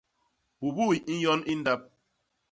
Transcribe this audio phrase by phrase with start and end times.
[0.59, 1.81] Pupuy i nyon i ndap.